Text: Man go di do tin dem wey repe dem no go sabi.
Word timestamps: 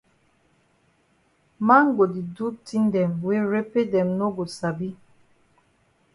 Man 1.67 1.85
go 1.95 2.05
di 2.13 2.21
do 2.35 2.47
tin 2.65 2.83
dem 2.93 3.11
wey 3.25 3.41
repe 3.51 3.81
dem 3.93 4.09
no 4.19 4.27
go 4.35 4.45
sabi. 4.59 4.89